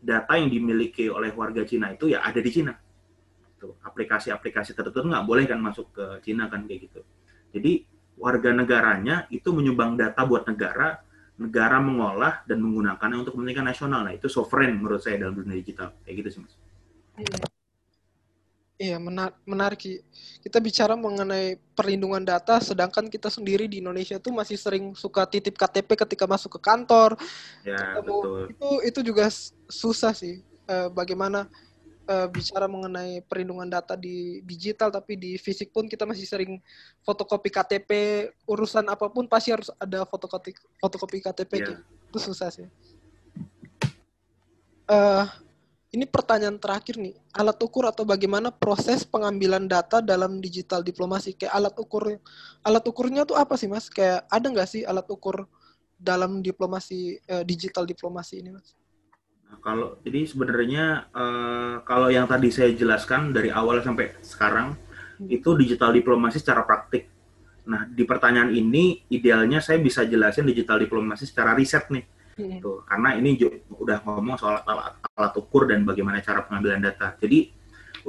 [0.00, 2.72] data yang dimiliki oleh warga Cina itu ya ada di Cina.
[3.60, 7.00] Aplikasi-aplikasi tertentu nggak boleh kan masuk ke Cina kan kayak gitu.
[7.52, 7.84] Jadi
[8.16, 11.04] warga negaranya itu menyumbang data buat negara
[11.40, 14.04] negara mengolah dan menggunakannya untuk kepentingan nasional.
[14.04, 15.96] Nah, itu sovereign menurut saya dalam dunia digital.
[16.04, 16.54] Kayak gitu sih, Mas.
[17.16, 17.36] Iya,
[18.76, 20.04] iya menar menarik.
[20.44, 25.56] Kita bicara mengenai perlindungan data, sedangkan kita sendiri di Indonesia tuh masih sering suka titip
[25.56, 27.16] KTP ketika masuk ke kantor.
[27.64, 28.52] Ya, betul.
[28.52, 29.32] Itu itu juga
[29.72, 30.44] susah sih.
[30.68, 31.48] Eh, bagaimana
[32.06, 36.62] uh, bicara mengenai perlindungan data di digital tapi di fisik pun kita masih sering
[37.04, 37.90] fotokopi KTP
[38.46, 41.60] urusan apa pun pasti harus ada fotokopi fotokopi KTP yeah.
[41.68, 41.82] gitu.
[42.10, 42.66] itu susah sih.
[44.90, 45.22] Uh,
[45.90, 47.14] ini pertanyaan terakhir nih.
[47.34, 51.34] Alat ukur atau bagaimana proses pengambilan data dalam digital diplomasi?
[51.38, 52.18] Kayak alat ukur
[52.66, 53.86] alat ukurnya tuh apa sih mas?
[53.86, 55.46] Kayak ada nggak sih alat ukur
[55.94, 58.79] dalam diplomasi uh, digital diplomasi ini mas
[59.58, 64.78] kalau jadi sebenarnya uh, kalau yang tadi saya jelaskan dari awal sampai sekarang
[65.18, 65.26] hmm.
[65.26, 67.10] itu digital diplomasi secara praktik.
[67.66, 72.04] Nah, di pertanyaan ini idealnya saya bisa jelasin digital diplomasi secara riset nih.
[72.40, 72.58] Hmm.
[72.62, 73.36] Tuh, karena ini
[73.68, 77.18] udah ngomong soal alat, alat ukur dan bagaimana cara pengambilan data.
[77.20, 77.52] Jadi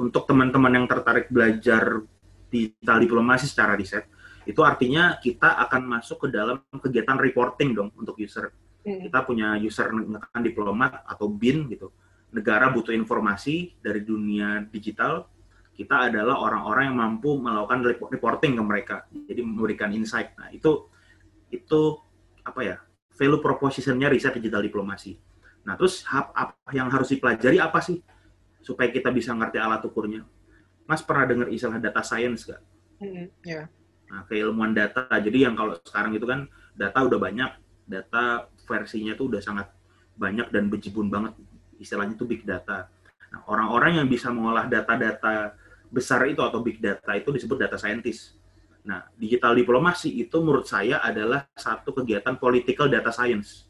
[0.00, 2.00] untuk teman-teman yang tertarik belajar
[2.48, 4.08] digital diplomasi secara riset,
[4.48, 8.50] itu artinya kita akan masuk ke dalam kegiatan reporting dong untuk user.
[8.82, 9.00] Hmm.
[9.06, 11.94] Kita punya user ngekan diplomat atau BIN gitu.
[12.34, 15.28] Negara butuh informasi dari dunia digital,
[15.72, 17.80] kita adalah orang-orang yang mampu melakukan
[18.12, 18.96] reporting ke mereka.
[19.08, 20.36] Jadi memberikan insight.
[20.36, 20.88] Nah, itu
[21.52, 21.80] itu
[22.42, 22.76] apa ya?
[23.12, 25.20] Value propositionnya riset digital diplomasi.
[25.62, 28.02] Nah, terus apa yang harus dipelajari apa sih
[28.64, 30.26] supaya kita bisa ngerti alat ukurnya?
[30.88, 32.62] Mas pernah dengar istilah data science gak?
[32.98, 33.70] Mm, yeah.
[34.10, 35.06] Nah, keilmuan data.
[35.08, 37.50] Jadi yang kalau sekarang itu kan data udah banyak,
[37.86, 39.68] data versinya tuh udah sangat
[40.16, 41.34] banyak dan bejibun banget.
[41.78, 42.86] Istilahnya itu big data.
[43.32, 45.56] Nah, orang-orang yang bisa mengolah data-data
[45.92, 48.36] besar itu atau big data itu disebut data scientist.
[48.82, 53.66] Nah, digital diplomasi itu menurut saya adalah satu kegiatan political data science.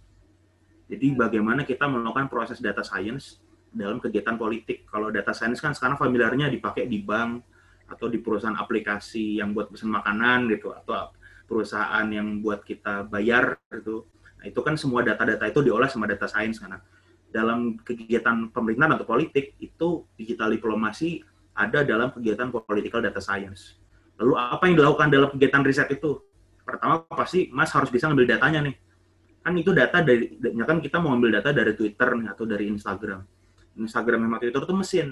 [0.88, 3.40] Jadi bagaimana kita melakukan proses data science
[3.72, 4.84] dalam kegiatan politik.
[4.88, 7.52] Kalau data science kan sekarang familiarnya dipakai di bank,
[7.92, 11.12] atau di perusahaan aplikasi yang buat pesan makanan gitu atau
[11.44, 14.08] perusahaan yang buat kita bayar gitu.
[14.42, 16.82] Nah, itu kan semua data-data itu diolah sama data science karena
[17.30, 21.22] dalam kegiatan pemerintahan atau politik itu digital diplomasi
[21.54, 23.78] ada dalam kegiatan political data science.
[24.18, 26.18] Lalu apa yang dilakukan dalam kegiatan riset itu?
[26.66, 28.74] Pertama pasti Mas harus bisa ngambil datanya nih.
[29.46, 32.66] Kan itu data dari, ya kan kita mau ambil data dari Twitter nih, atau dari
[32.66, 33.22] Instagram.
[33.78, 35.08] Instagram sama Twitter itu mesin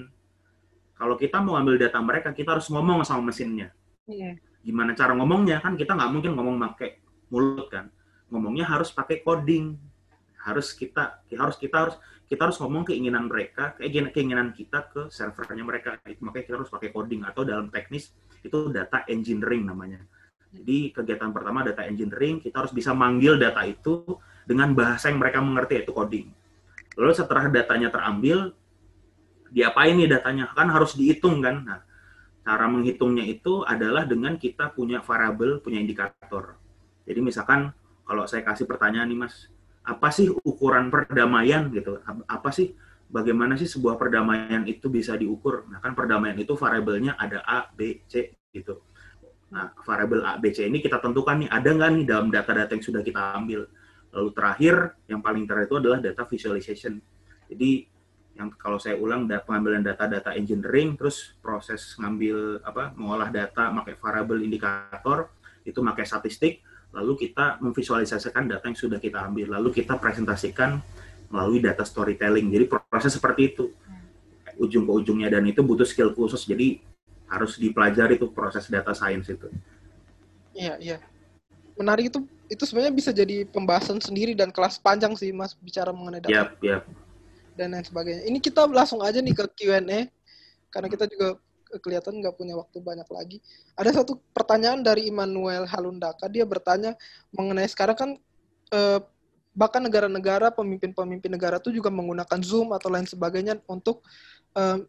[1.01, 3.73] kalau kita mau ambil data mereka, kita harus ngomong sama mesinnya.
[4.05, 4.37] Yeah.
[4.61, 5.57] Gimana cara ngomongnya?
[5.57, 7.01] Kan kita nggak mungkin ngomong pakai
[7.33, 7.89] mulut kan.
[8.31, 9.75] Ngomongnya harus pakai coding.
[10.41, 15.99] Harus kita harus kita harus kita harus ngomong keinginan mereka, keinginan kita ke servernya mereka.
[16.07, 20.01] Itu makanya kita harus pakai coding atau dalam teknis itu data engineering namanya.
[20.49, 24.17] Jadi kegiatan pertama data engineering, kita harus bisa manggil data itu
[24.47, 26.27] dengan bahasa yang mereka mengerti yaitu coding.
[26.97, 28.51] Lalu setelah datanya terambil,
[29.51, 31.79] diapain nih datanya kan harus dihitung kan nah
[32.41, 36.55] cara menghitungnya itu adalah dengan kita punya variabel punya indikator
[37.03, 37.75] jadi misalkan
[38.11, 39.47] kalau saya kasih pertanyaan nih mas
[39.87, 42.03] apa sih ukuran perdamaian gitu?
[42.27, 42.75] Apa sih
[43.07, 45.63] bagaimana sih sebuah perdamaian itu bisa diukur?
[45.71, 48.83] Nah kan perdamaian itu variabelnya ada a b c gitu.
[49.55, 52.83] Nah variabel a b c ini kita tentukan nih ada nggak nih dalam data-data yang
[52.83, 53.71] sudah kita ambil?
[54.11, 54.75] Lalu terakhir
[55.07, 56.99] yang paling terakhir itu adalah data visualization.
[57.47, 57.87] Jadi
[58.35, 64.43] yang kalau saya ulang pengambilan data-data engineering terus proses ngambil apa mengolah data pakai variabel
[64.43, 65.31] indikator
[65.63, 66.59] itu pakai statistik
[66.91, 69.55] lalu kita memvisualisasikan data yang sudah kita ambil.
[69.59, 70.79] Lalu kita presentasikan
[71.31, 72.51] melalui data storytelling.
[72.51, 73.71] Jadi proses seperti itu.
[74.59, 76.43] Ujung ke ujungnya dan itu butuh skill khusus.
[76.43, 76.83] Jadi
[77.31, 79.47] harus dipelajari itu proses data science itu.
[80.51, 80.97] Iya iya.
[81.79, 82.27] Menarik itu.
[82.51, 86.35] Itu sebenarnya bisa jadi pembahasan sendiri dan kelas panjang sih mas bicara mengenai data.
[86.35, 86.83] Yep, yep
[87.55, 88.23] dan lain sebagainya.
[88.27, 90.07] Ini kita langsung aja nih ke Q&A
[90.71, 91.37] karena kita juga
[91.79, 93.37] kelihatan nggak punya waktu banyak lagi.
[93.79, 96.27] Ada satu pertanyaan dari Immanuel Halundaka.
[96.27, 96.97] Dia bertanya
[97.31, 98.09] mengenai sekarang kan
[98.73, 98.99] eh,
[99.55, 104.03] bahkan negara-negara pemimpin-pemimpin negara itu juga menggunakan Zoom atau lain sebagainya untuk
[104.57, 104.83] eh,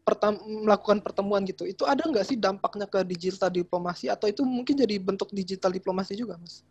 [0.00, 1.68] pertam melakukan pertemuan gitu.
[1.68, 6.16] Itu ada nggak sih dampaknya ke digital diplomasi atau itu mungkin jadi bentuk digital diplomasi
[6.16, 6.64] juga, Mas?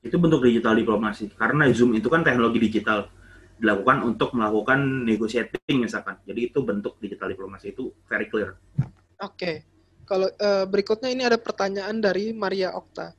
[0.00, 3.10] Itu bentuk digital diplomasi karena Zoom itu kan teknologi digital
[3.56, 6.20] dilakukan untuk melakukan negotiating misalkan.
[6.28, 8.56] Jadi itu bentuk digital diplomasi itu very clear.
[8.76, 8.86] Oke.
[9.20, 9.56] Okay.
[10.06, 13.10] Kalau uh, berikutnya ini ada pertanyaan dari Maria Okta.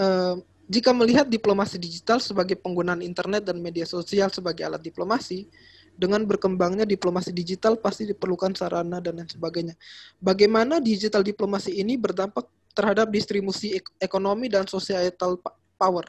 [0.00, 5.44] Uh, jika melihat diplomasi digital sebagai penggunaan internet dan media sosial sebagai alat diplomasi,
[5.92, 9.76] dengan berkembangnya diplomasi digital pasti diperlukan sarana dan lain sebagainya.
[10.16, 15.36] Bagaimana digital diplomasi ini berdampak terhadap distribusi ek ekonomi dan societal
[15.76, 16.08] power?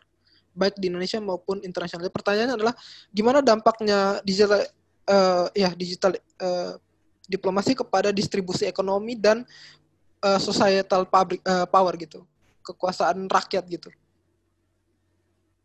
[0.54, 2.08] Baik di Indonesia maupun internasional.
[2.10, 2.74] Pertanyaannya adalah
[3.10, 4.64] gimana dampaknya digital
[5.10, 6.78] uh, ya digital uh,
[7.28, 9.44] diplomasi kepada distribusi ekonomi dan
[10.22, 12.24] uh, societal public uh, power gitu,
[12.64, 13.90] kekuasaan rakyat gitu.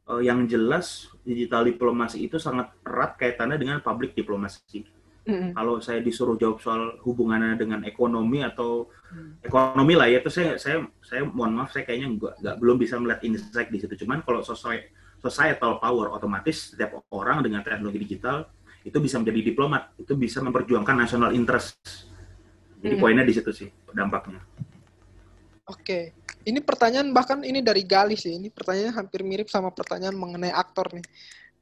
[0.09, 0.87] Yang jelas
[1.20, 4.88] digital diplomasi itu sangat erat kaitannya dengan public diplomasi
[5.29, 9.45] hmm Kalau saya disuruh jawab soal hubungannya dengan ekonomi atau mm.
[9.45, 12.97] ekonomi lah ya itu saya saya saya mohon maaf saya kayaknya nggak nggak belum bisa
[12.97, 13.95] melihat insight di situ.
[14.03, 14.41] Cuman kalau
[15.21, 18.49] societal power otomatis setiap orang dengan teknologi digital
[18.88, 21.77] itu bisa menjadi diplomat, itu bisa memperjuangkan national interest.
[22.79, 24.38] Jadi hmm poinnya di situ sih dampaknya.
[25.69, 26.17] Oke,
[26.49, 28.38] ini pertanyaan bahkan ini dari Gali sih.
[28.41, 31.05] Ini pertanyaan hampir mirip sama pertanyaan mengenai aktor nih.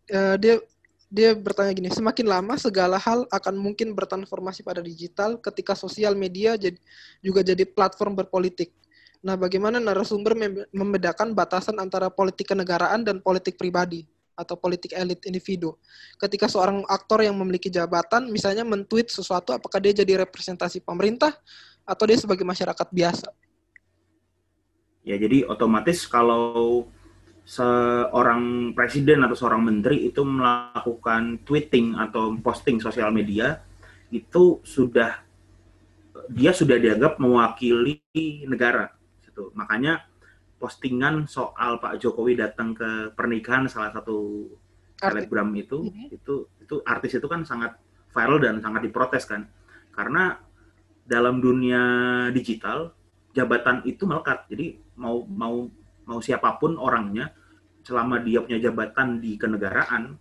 [0.07, 0.63] Uh, dia
[1.07, 6.59] dia bertanya gini, semakin lama segala hal akan mungkin bertransformasi pada digital ketika sosial media
[6.59, 6.79] jadi,
[7.23, 8.75] juga jadi platform berpolitik.
[9.23, 10.35] Nah, bagaimana narasumber
[10.75, 15.79] membedakan batasan antara politik kenegaraan dan politik pribadi atau politik elit individu?
[16.19, 21.35] Ketika seorang aktor yang memiliki jabatan misalnya mentweet sesuatu, apakah dia jadi representasi pemerintah
[21.87, 23.31] atau dia sebagai masyarakat biasa?
[25.07, 26.91] Ya, jadi otomatis kalau
[27.47, 33.63] seorang presiden atau seorang menteri itu melakukan tweeting atau posting sosial media
[34.11, 35.23] itu sudah
[36.27, 38.03] dia sudah dianggap mewakili
[38.51, 38.91] negara
[39.23, 39.55] gitu.
[39.55, 40.03] Makanya
[40.59, 44.51] postingan soal Pak Jokowi datang ke pernikahan salah satu
[44.99, 46.17] selebgram itu mm-hmm.
[46.19, 47.79] itu itu artis itu kan sangat
[48.11, 49.47] viral dan sangat diprotes kan.
[49.95, 50.35] Karena
[51.07, 51.83] dalam dunia
[52.35, 52.91] digital
[53.39, 54.51] jabatan itu melekat.
[54.51, 55.71] Jadi mau mau
[56.07, 57.35] mau siapa pun orangnya
[57.87, 60.19] selama dia punya jabatan di kenegaraan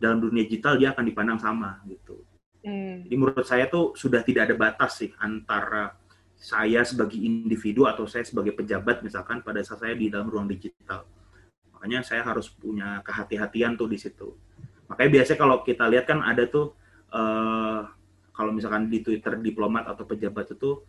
[0.00, 2.24] dalam dunia digital dia akan dipandang sama gitu.
[2.62, 3.04] Hmm.
[3.04, 5.98] Jadi menurut saya tuh sudah tidak ada batas sih antara
[6.38, 11.06] saya sebagai individu atau saya sebagai pejabat misalkan pada saat saya di dalam ruang digital.
[11.74, 14.34] Makanya saya harus punya kehati-hatian tuh di situ.
[14.90, 16.74] Makanya biasanya kalau kita lihat kan ada tuh
[17.14, 17.86] uh,
[18.32, 20.82] kalau misalkan di Twitter diplomat atau pejabat itu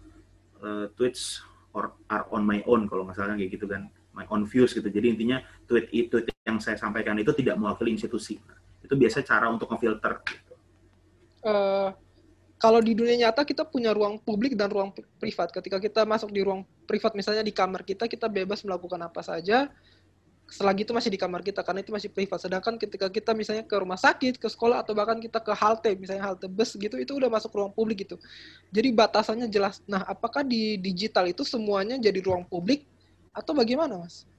[0.64, 4.46] uh, tweets or are on my own kalau nggak salah kayak gitu kan my own
[4.46, 4.86] views gitu.
[4.86, 8.38] Jadi intinya tweet itu yang saya sampaikan itu tidak mewakili institusi.
[8.80, 10.22] Itu biasa cara untuk ngefilter.
[11.44, 11.92] Uh,
[12.64, 15.52] kalau di dunia nyata kita punya ruang publik dan ruang privat.
[15.52, 19.68] Ketika kita masuk di ruang privat, misalnya di kamar kita, kita bebas melakukan apa saja.
[20.48, 22.40] Selagi itu masih di kamar kita, karena itu masih privat.
[22.40, 26.24] Sedangkan ketika kita misalnya ke rumah sakit, ke sekolah, atau bahkan kita ke halte, misalnya
[26.24, 28.16] halte bus gitu, itu udah masuk ruang publik gitu.
[28.72, 29.84] Jadi batasannya jelas.
[29.84, 32.88] Nah, apakah di digital itu semuanya jadi ruang publik
[33.34, 34.30] atau bagaimana, Mas?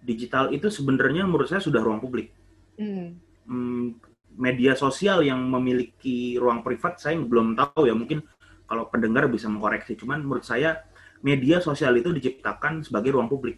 [0.00, 2.30] Digital itu sebenarnya menurut saya sudah ruang publik.
[2.78, 3.18] Hmm.
[3.46, 3.98] Hmm,
[4.36, 8.20] media sosial yang memiliki ruang privat saya belum tahu ya mungkin
[8.68, 10.84] kalau pendengar bisa mengkoreksi cuman menurut saya
[11.24, 13.56] media sosial itu diciptakan sebagai ruang publik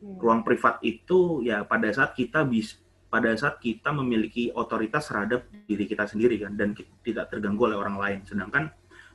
[0.00, 0.22] hmm.
[0.22, 2.78] ruang privat itu ya pada saat kita bisa
[3.08, 7.96] pada saat kita memiliki otoritas terhadap diri kita sendiri kan dan tidak terganggu oleh orang
[7.96, 8.68] lain sedangkan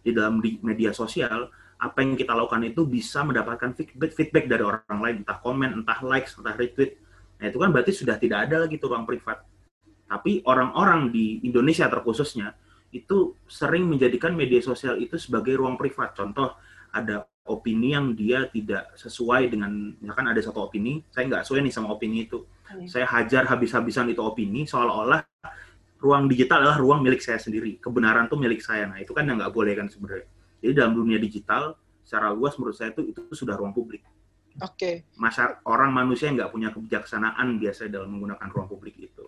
[0.03, 1.47] di dalam media sosial
[1.83, 5.99] apa yang kita lakukan itu bisa mendapatkan feedback, feedback dari orang lain, entah komen, entah
[5.99, 6.95] likes, entah retweet.
[7.43, 9.43] Nah itu kan berarti sudah tidak ada lagi tuh ruang privat.
[10.07, 12.55] Tapi orang-orang di Indonesia terkhususnya
[12.95, 16.15] itu sering menjadikan media sosial itu sebagai ruang privat.
[16.15, 16.55] Contoh
[16.95, 21.73] ada opini yang dia tidak sesuai dengan, misalkan ada satu opini, saya nggak sesuai nih
[21.73, 22.47] sama opini itu.
[22.63, 22.87] Hmm.
[22.87, 25.19] Saya hajar habis-habisan itu opini, seolah-olah
[25.99, 27.75] ruang digital adalah ruang milik saya sendiri.
[27.83, 28.87] Kebenaran tuh milik saya.
[28.87, 30.27] Nah itu kan yang nggak boleh kan sebenarnya.
[30.63, 31.76] Jadi dalam dunia digital
[32.08, 33.99] secara luas menurut saya itu itu sudah ruang publik.
[34.63, 35.04] Oke.
[35.04, 35.19] Okay.
[35.19, 39.28] Masa orang manusia nggak punya kebijaksanaan biasanya dalam menggunakan ruang publik itu.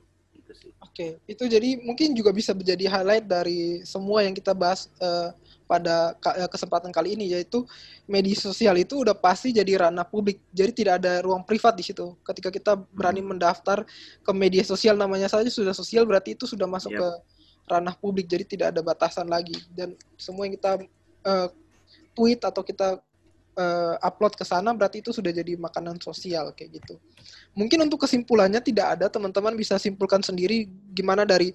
[0.55, 1.11] Oke, okay.
[1.27, 5.35] itu jadi mungkin juga bisa menjadi highlight dari semua yang kita bahas uh,
[5.67, 7.65] pada eh, kesempatan kali ini yaitu
[8.05, 10.39] media sosial itu udah pasti jadi ranah publik.
[10.55, 12.15] Jadi tidak ada ruang privat di situ.
[12.23, 13.35] Ketika kita berani hmm.
[13.35, 13.83] mendaftar
[14.23, 17.01] ke media sosial namanya saja sudah sosial berarti itu sudah masuk yep.
[17.01, 17.07] ke
[17.75, 18.29] ranah publik.
[18.29, 20.85] Jadi tidak ada batasan lagi dan semua yang kita
[21.25, 21.49] uh,
[22.15, 23.01] tweet atau kita
[23.57, 26.95] uh, upload ke sana berarti itu sudah jadi makanan sosial kayak gitu.
[27.55, 31.51] Mungkin untuk kesimpulannya tidak ada teman-teman bisa simpulkan sendiri gimana dari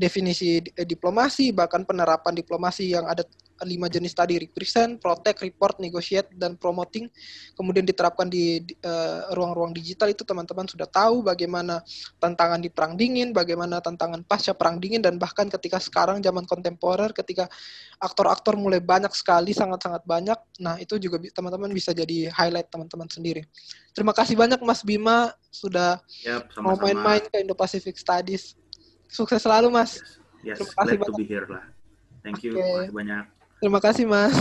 [0.00, 3.20] definisi diplomasi bahkan penerapan diplomasi yang ada
[3.64, 7.12] lima jenis tadi represent, protect, report, negotiate dan promoting
[7.52, 11.84] kemudian diterapkan di eh, ruang-ruang uh, digital itu teman-teman sudah tahu bagaimana
[12.16, 17.12] tantangan di perang dingin, bagaimana tantangan pasca perang dingin dan bahkan ketika sekarang zaman kontemporer
[17.12, 17.52] ketika
[18.00, 20.38] aktor-aktor mulai banyak sekali sangat-sangat banyak.
[20.64, 23.44] Nah, itu juga teman-teman bisa jadi highlight teman-teman sendiri.
[23.92, 26.80] Terima kasih banyak Mas Bima sudah yep, sama -sama.
[26.80, 28.56] mau main-main ke Indo-Pacific Studies.
[29.10, 29.98] Sukses selalu Mas.
[30.46, 31.08] Yes, yes Terima kasih glad banyak.
[31.10, 31.64] to be here lah.
[32.22, 32.54] Thank you.
[32.54, 32.94] Okay.
[32.94, 33.24] banyak.
[33.60, 34.34] Terima kasih, Mas.